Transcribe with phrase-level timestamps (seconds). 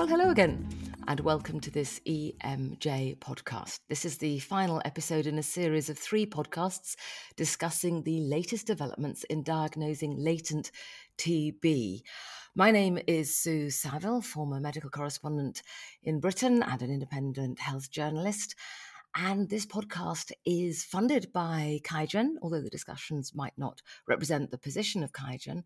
[0.00, 0.66] Well, hello again,
[1.08, 3.80] and welcome to this EMJ podcast.
[3.90, 6.96] This is the final episode in a series of three podcasts
[7.36, 10.70] discussing the latest developments in diagnosing latent
[11.18, 12.00] TB.
[12.54, 15.62] My name is Sue Saville, former medical correspondent
[16.02, 18.54] in Britain and an independent health journalist.
[19.16, 25.02] And this podcast is funded by QIAGEN, although the discussions might not represent the position
[25.02, 25.64] of QIAGEN.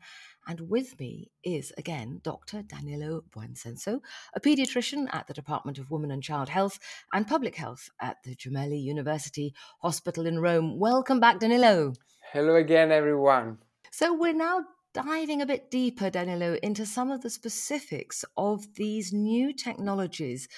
[0.49, 2.63] And with me is again Dr.
[2.63, 4.01] Danilo Buonsenso,
[4.35, 6.79] a pediatrician at the Department of Women and Child Health
[7.13, 10.79] and Public Health at the Gemelli University Hospital in Rome.
[10.79, 11.93] Welcome back, Danilo.
[12.33, 13.59] Hello again, everyone.
[13.91, 14.65] So we're now
[14.95, 20.49] diving a bit deeper, Danilo, into some of the specifics of these new technologies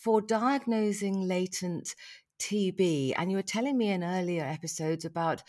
[0.00, 1.94] for diagnosing latent
[2.40, 3.14] TB.
[3.16, 5.42] And you were telling me in earlier episodes about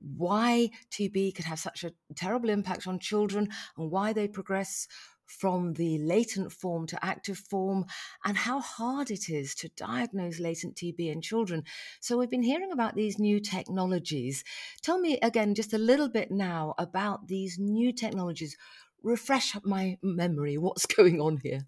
[0.00, 4.86] why TB could have such a terrible impact on children and why they progress
[5.26, 7.84] from the latent form to active form
[8.24, 11.64] and how hard it is to diagnose latent TB in children.
[12.00, 14.42] So, we've been hearing about these new technologies.
[14.82, 18.56] Tell me again, just a little bit now about these new technologies.
[19.02, 20.56] Refresh my memory.
[20.56, 21.66] What's going on here?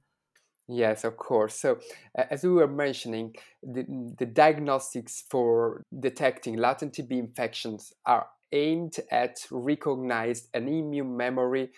[0.73, 1.57] Yes, of course.
[1.57, 1.81] So,
[2.17, 3.85] uh, as we were mentioning, the,
[4.19, 11.71] the diagnostics for detecting latent TB infections are aimed at recognize an immune memory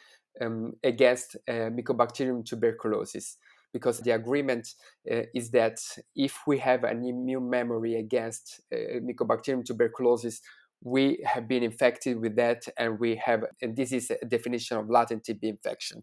[0.43, 3.39] um, against uh, Mycobacterium tuberculosis.
[3.73, 4.69] Because the agreement
[5.11, 5.81] uh, is that
[6.15, 10.43] if we have an immune memory against uh, Mycobacterium tuberculosis,
[10.83, 14.91] we have been infected with that, and we have, and this is a definition of
[14.91, 16.03] latent TB infection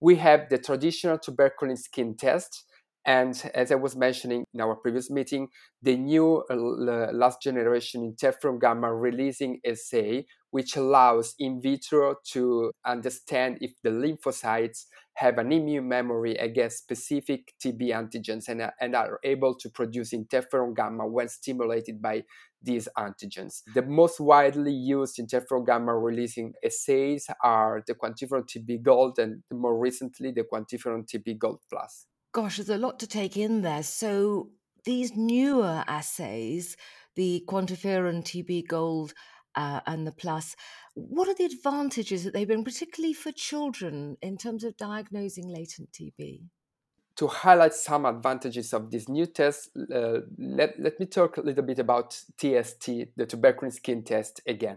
[0.00, 2.64] we have the traditional tuberculin skin test.
[3.06, 5.46] And as I was mentioning in our previous meeting,
[5.80, 6.56] the new uh,
[7.12, 14.86] last generation interferon gamma releasing assay, which allows in vitro to understand if the lymphocytes
[15.14, 20.74] have an immune memory against specific TB antigens and, and are able to produce interferon
[20.74, 22.24] gamma when stimulated by
[22.60, 23.62] these antigens.
[23.72, 29.78] The most widely used interferon gamma releasing assays are the quantiferon TB Gold and more
[29.78, 32.06] recently the quantiferon TB Gold Plus.
[32.36, 33.82] Gosh, there's a lot to take in there.
[33.82, 34.50] So
[34.84, 36.76] these newer assays,
[37.14, 39.14] the quantiferon TB Gold
[39.54, 40.54] uh, and the Plus,
[40.92, 45.92] what are the advantages that they bring, particularly for children, in terms of diagnosing latent
[45.92, 46.42] TB?
[47.16, 51.64] to highlight some advantages of this new test, uh, let, let me talk a little
[51.64, 52.86] bit about TST,
[53.16, 54.76] the tuberculin skin test again.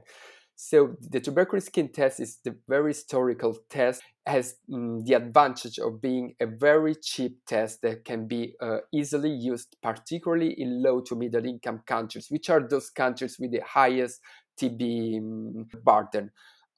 [0.62, 6.02] So the tuberculin skin test is the very historical test, has um, the advantage of
[6.02, 11.16] being a very cheap test that can be uh, easily used, particularly in low to
[11.16, 14.20] middle income countries, which are those countries with the highest
[14.60, 16.30] TB um, burden.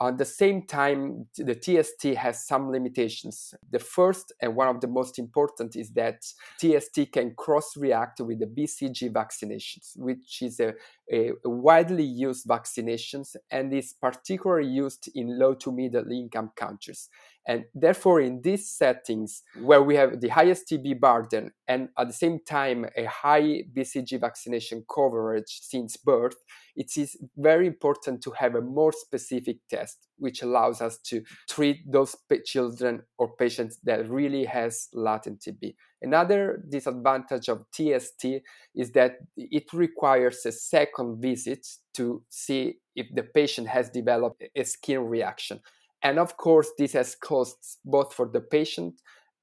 [0.01, 3.53] At the same time, the TST has some limitations.
[3.69, 6.23] The first and one of the most important is that
[6.59, 10.73] TST can cross react with the BCG vaccinations, which is a,
[11.11, 17.09] a, widely used vaccinations and is particularly used in low to middle income countries.
[17.47, 22.13] And therefore, in these settings where we have the highest TB burden and at the
[22.13, 26.35] same time a high BCG vaccination coverage since birth,
[26.75, 31.79] it is very important to have a more specific test which allows us to treat
[31.91, 32.15] those
[32.45, 35.75] children or patients that really has latent TB.
[36.01, 38.25] Another disadvantage of TST
[38.73, 44.63] is that it requires a second visit to see if the patient has developed a
[44.63, 45.59] skin reaction.
[46.03, 48.95] And of course, this has costs both for the patient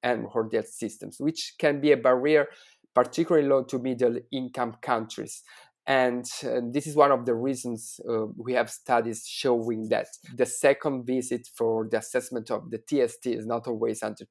[0.03, 2.47] and for health systems, which can be a barrier,
[2.95, 5.43] particularly low to middle income countries.
[5.89, 10.45] And uh, this is one of the reasons uh, we have studies showing that the
[10.45, 14.27] second visit for the assessment of the TST is not always 100%.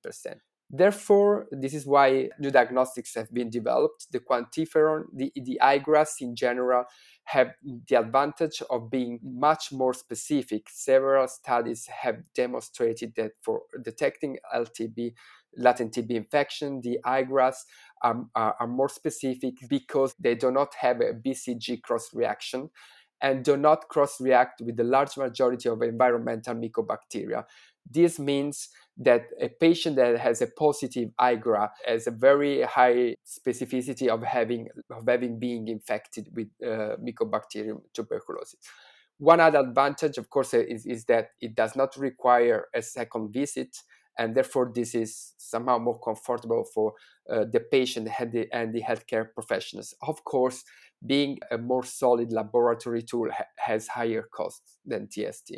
[0.70, 4.06] Therefore, this is why new diagnostics have been developed.
[4.12, 6.84] The quantiferon, the, the IGRAS in general,
[7.24, 10.68] have the advantage of being much more specific.
[10.70, 15.14] Several studies have demonstrated that for detecting LTB,
[15.58, 17.56] latent TB infection, the IGRAS
[18.02, 22.70] are, are, are more specific because they do not have a BCG cross reaction
[23.22, 27.44] and do not cross react with the large majority of environmental mycobacteria.
[27.90, 34.08] This means that a patient that has a positive IGRA has a very high specificity
[34.08, 38.60] of having of having being infected with uh, Mycobacterium tuberculosis.
[39.20, 43.76] One other advantage, of course, is, is that it does not require a second visit,
[44.18, 46.94] and therefore this is somehow more comfortable for
[47.30, 49.94] uh, the patient and the, and the healthcare professionals.
[50.02, 50.64] Of course,
[51.06, 55.52] being a more solid laboratory tool ha- has higher costs than TST.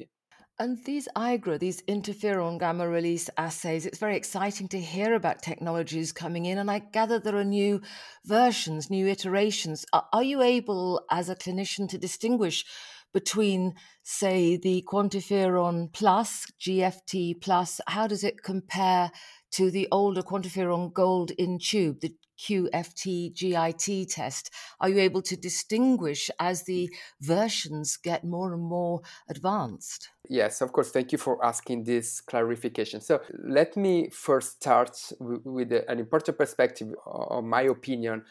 [0.61, 6.11] And these IGRA, these interferon gamma release assays, it's very exciting to hear about technologies
[6.11, 6.57] coming in.
[6.57, 7.79] And I gather there are new
[8.25, 9.85] versions, new iterations.
[9.93, 12.65] Are you able, as a clinician, to distinguish
[13.13, 17.81] between, say, the quantiferon plus, QFT plus?
[17.87, 19.11] How does it compare
[19.51, 24.51] to the older quantiferon gold in tube, the QFT GIT test?
[24.79, 26.89] Are you able to distinguish as the
[27.21, 30.09] versions get more and more advanced?
[30.29, 30.91] Yes, of course.
[30.91, 33.01] Thank you for asking this clarification.
[33.01, 38.23] So, let me first start with an important perspective, of my opinion,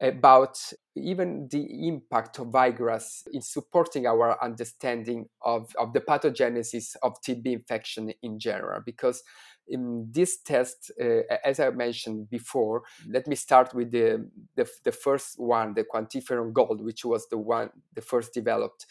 [0.00, 0.58] about
[0.94, 7.46] even the impact of IGRAs in supporting our understanding of, of the pathogenesis of TB
[7.46, 8.82] infection in general.
[8.84, 9.22] Because
[9.68, 14.92] in this test, uh, as I mentioned before, let me start with the, the, the
[14.92, 18.86] first one, the quantiferon gold, which was the one the first developed.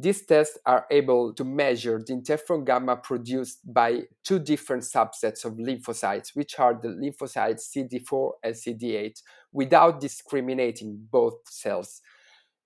[0.00, 5.54] These tests are able to measure the interferon gamma produced by two different subsets of
[5.54, 9.20] lymphocytes, which are the lymphocytes CD4 and CD8,
[9.52, 12.00] without discriminating both cells.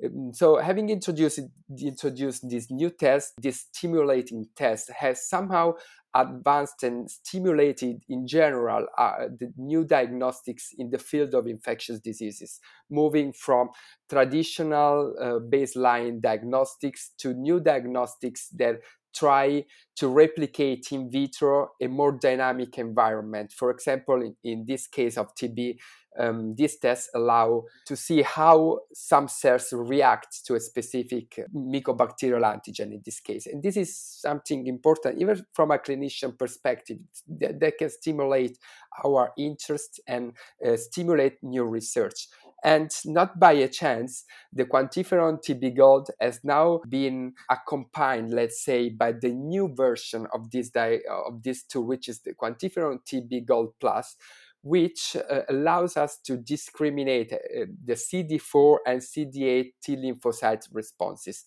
[0.04, 1.40] Um, so having introduced
[1.80, 5.74] introduced this new test, this stimulating test has somehow
[6.14, 12.60] advanced and stimulated in general uh, the new diagnostics in the field of infectious diseases,
[12.90, 13.70] moving from
[14.10, 18.76] traditional uh, baseline diagnostics to new diagnostics that
[19.14, 19.64] try
[19.96, 23.52] to replicate in vitro a more dynamic environment.
[23.52, 25.76] For example, in, in this case of TB,
[26.18, 32.92] um, these tests allow to see how some cells react to a specific mycobacterial antigen
[32.92, 33.46] in this case.
[33.46, 36.98] And this is something important, even from a clinician perspective,
[37.40, 38.58] that, that can stimulate
[39.04, 40.34] our interest and
[40.66, 42.28] uh, stimulate new research.
[42.64, 48.88] And not by a chance, the quantiferon TB Gold has now been accompanied, let's say,
[48.88, 53.46] by the new version of this, di- of this tool, which is the quantiferon TB
[53.46, 54.16] Gold Plus,
[54.62, 61.44] which uh, allows us to discriminate uh, the CD4 and CD8 T lymphocyte responses.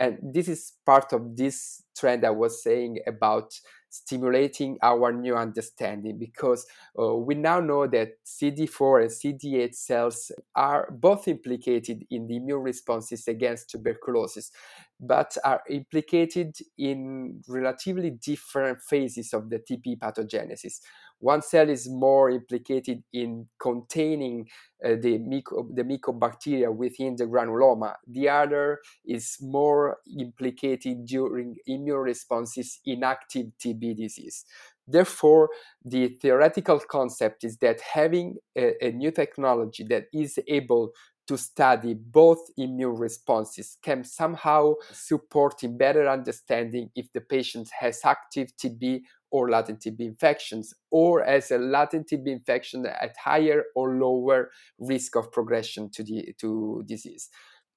[0.00, 3.52] And this is part of this trend I was saying about
[3.90, 6.64] stimulating our new understanding because
[6.98, 12.62] uh, we now know that CD4 and CD8 cells are both implicated in the immune
[12.62, 14.52] responses against tuberculosis,
[15.00, 20.80] but are implicated in relatively different phases of the TB pathogenesis.
[21.20, 24.48] One cell is more implicated in containing
[24.84, 27.94] uh, the, myco- the mycobacteria within the granuloma.
[28.06, 34.46] The other is more implicated during immune responses in active TB disease.
[34.88, 35.50] Therefore,
[35.84, 40.92] the theoretical concept is that having a, a new technology that is able
[41.30, 48.00] to study both immune responses can somehow support in better understanding if the patient has
[48.04, 53.96] active TB or latent TB infections, or as a latent TB infection at higher or
[53.96, 57.30] lower risk of progression to the to disease.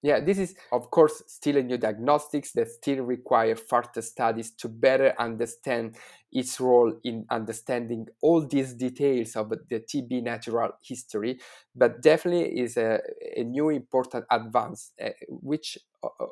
[0.03, 4.67] Yeah, this is of course still a new diagnostics that still require further studies to
[4.67, 5.95] better understand
[6.29, 11.39] its role in understanding all these details of the TB natural history,
[11.73, 12.99] but definitely is a,
[13.37, 15.77] a new important advance, uh, which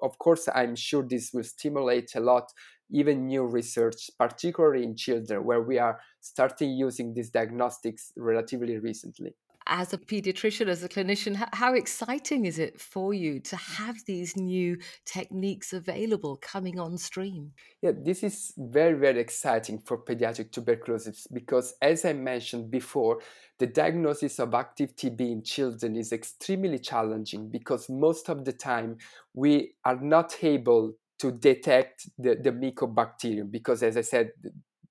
[0.01, 2.51] of course I'm sure this will stimulate a lot
[2.92, 9.33] even new research, particularly in children, where we are starting using these diagnostics relatively recently.
[9.68, 14.36] As a pediatrician, as a clinician, how exciting is it for you to have these
[14.36, 17.54] new techniques available coming on stream?
[17.81, 23.19] Yeah, this is very, very exciting for pediatric tuberculosis because, as I mentioned before,
[23.60, 28.98] the diagnosis of active TB in children is extremely challenging because most of the time
[29.36, 34.31] we are not able to detect the, the mycobacterium because as I said,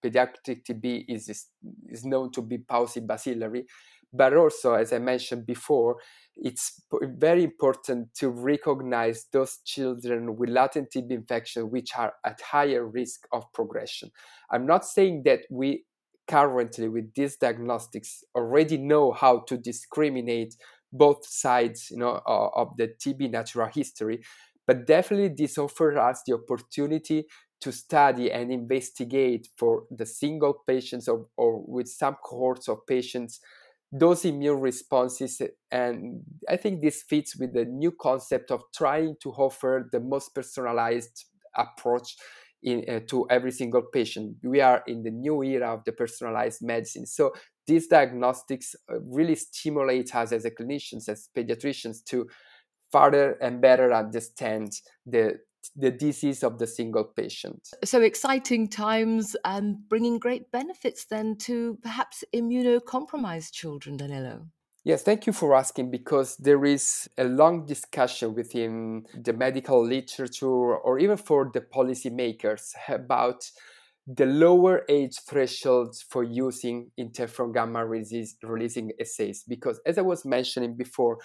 [0.03, 1.49] pediatric TB is,
[1.89, 3.65] is known to be paucibacillary.
[4.13, 5.97] But also, as I mentioned before,
[6.37, 12.87] it's very important to recognize those children with latent TB infection which are at higher
[12.87, 14.11] risk of progression.
[14.53, 15.85] I'm not saying that we
[16.29, 20.55] currently, with these diagnostics, already know how to discriminate
[20.93, 24.23] both sides you know, of the TB natural history,
[24.71, 27.27] but definitely, this offers us the opportunity
[27.61, 33.41] to study and investigate for the single patients or, or with some cohorts of patients
[33.93, 35.43] those immune responses.
[35.73, 40.33] And I think this fits with the new concept of trying to offer the most
[40.33, 41.25] personalized
[41.57, 42.15] approach
[42.63, 44.37] in, uh, to every single patient.
[44.45, 47.07] We are in the new era of the personalized medicine.
[47.07, 47.33] So
[47.67, 52.29] these diagnostics uh, really stimulate us as clinicians, as pediatricians, to
[52.93, 55.41] further and better understand the
[55.77, 57.69] the disease of the single patient.
[57.85, 64.47] So exciting times and bringing great benefits then to perhaps immunocompromised children, Danilo.
[64.85, 70.47] Yes, thank you for asking because there is a long discussion within the medical literature
[70.47, 73.51] or even for the policymakers about
[74.07, 80.75] the lower age thresholds for using interferon gamma releasing assays because as i was mentioning
[80.75, 81.19] before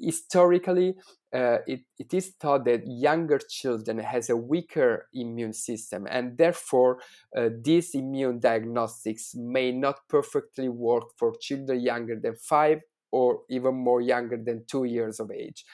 [0.00, 0.94] historically
[1.34, 6.98] uh, it, it is thought that younger children has a weaker immune system and therefore
[7.36, 12.80] uh, these immune diagnostics may not perfectly work for children younger than five
[13.10, 15.64] or even more younger than two years of age.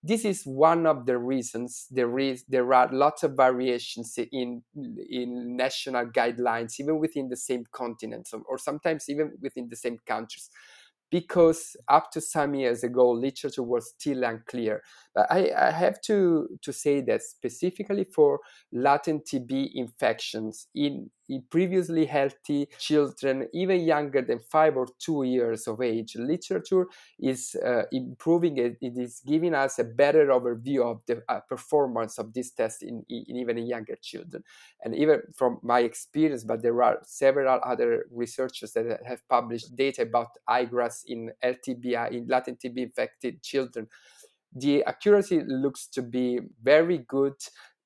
[0.00, 4.62] This is one of the reasons there is there are lots of variations in
[5.10, 10.50] in national guidelines even within the same continents or sometimes even within the same countries
[11.10, 14.82] because up to some years ago literature was still unclear.
[15.14, 18.40] But I, I, have to, to say that specifically for
[18.72, 21.17] latent tb infections in, in
[21.50, 26.16] previously healthy children even younger than five or two years of age.
[26.16, 26.86] Literature
[27.18, 32.32] is uh, improving it, is giving us a better overview of the uh, performance of
[32.32, 34.42] this test in, in even younger children.
[34.82, 40.02] And even from my experience but there are several other researchers that have published data
[40.02, 43.88] about IGRAS in LTBI, in latent TB infected children,
[44.54, 47.34] the accuracy looks to be very good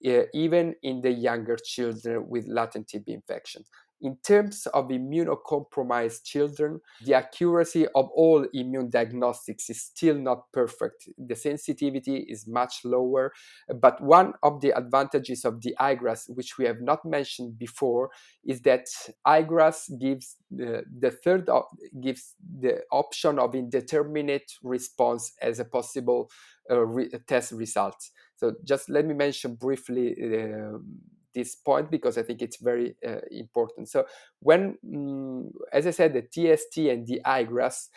[0.02, 3.64] even in the younger children with latent TB infection.
[4.02, 11.08] In terms of immunocompromised children, the accuracy of all immune diagnostics is still not perfect.
[11.16, 13.32] The sensitivity is much lower,
[13.80, 18.10] but one of the advantages of the IGRAS, which we have not mentioned before,
[18.44, 18.88] is that
[19.24, 26.28] IGRAS gives the, the third op- gives the option of indeterminate response as a possible
[26.68, 28.10] uh, re- test result.
[28.42, 30.16] So just let me mention briefly.
[30.20, 30.78] Uh,
[31.34, 33.88] this point because I think it's very uh, important.
[33.88, 34.04] So
[34.40, 37.88] when, mm, as I said, the TST and the IGRAS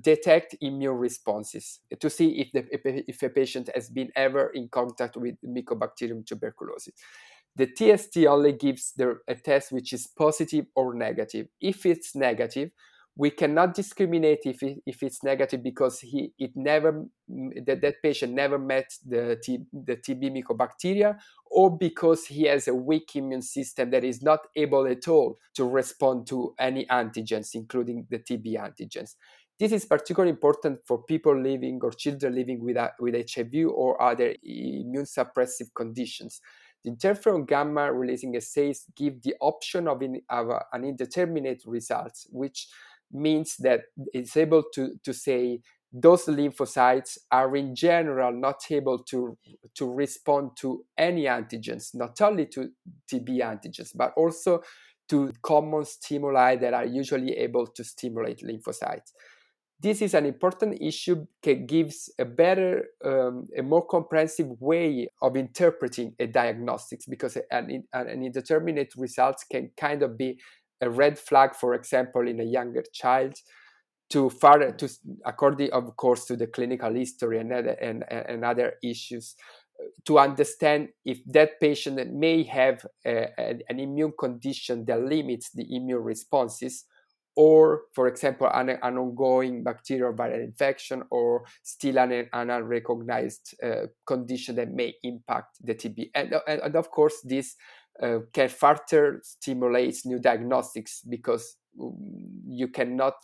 [0.00, 5.16] detect immune responses to see if, the, if a patient has been ever in contact
[5.16, 6.94] with Mycobacterium tuberculosis.
[7.56, 11.46] The TST only gives the, a test which is positive or negative.
[11.60, 12.70] If it's negative,
[13.16, 17.04] we cannot discriminate if, it, if it's negative because he it never
[17.64, 21.16] that, that patient never met the, T, the TB mycobacteria
[21.46, 25.64] or because he has a weak immune system that is not able at all to
[25.64, 29.14] respond to any antigens including the TB antigens
[29.58, 34.00] this is particularly important for people living or children living with, uh, with HIV or
[34.02, 36.40] other immune suppressive conditions.
[36.82, 42.12] The interferon gamma releasing assays give the option of, in, of uh, an indeterminate result,
[42.30, 42.66] which
[43.12, 43.82] means that
[44.12, 45.60] it's able to, to say
[45.92, 49.38] those lymphocytes are in general not able to,
[49.74, 52.70] to respond to any antigens, not only to
[53.10, 54.60] TB antigens, but also
[55.08, 59.12] to common stimuli that are usually able to stimulate lymphocytes.
[59.78, 65.36] This is an important issue that gives a better, um, a more comprehensive way of
[65.36, 70.40] interpreting a diagnostics because an, an indeterminate results can kind of be
[70.84, 73.34] a red flag, for example, in a younger child,
[74.10, 74.88] to further to
[75.24, 79.34] according, of course, to the clinical history and other, and, and other issues,
[80.04, 85.66] to understand if that patient may have a, a, an immune condition that limits the
[85.74, 86.84] immune responses
[87.36, 93.86] or, for example, an, an ongoing bacterial viral infection or still an, an unrecognized uh,
[94.06, 96.10] condition that may impact the TB.
[96.14, 97.56] And, and, and of course, this
[98.02, 101.94] uh, can further stimulate new diagnostics because um,
[102.46, 103.14] you cannot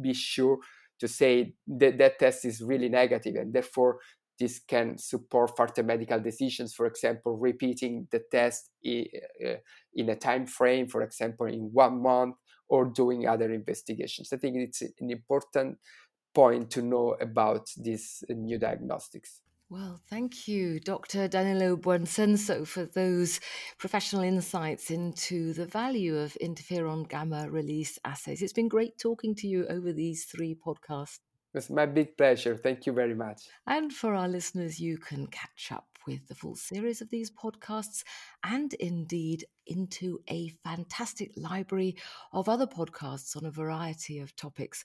[0.00, 0.58] be sure
[0.98, 3.98] to say that that test is really negative and therefore
[4.38, 9.56] this can support further medical decisions for example repeating the test uh,
[9.94, 12.36] in a time frame for example in one month
[12.68, 14.32] or doing other investigations.
[14.32, 15.78] I think it's an important
[16.34, 21.26] point to know about these new diagnostics well, thank you, Dr.
[21.26, 23.40] Danilo Buonsenso, for those
[23.78, 28.42] professional insights into the value of interferon gamma release assays.
[28.42, 31.18] It's been great talking to you over these three podcasts.
[31.52, 32.56] It's my big pleasure.
[32.56, 33.48] Thank you very much.
[33.66, 38.04] And for our listeners, you can catch up with the full series of these podcasts
[38.44, 41.96] and indeed into a fantastic library
[42.32, 44.84] of other podcasts on a variety of topics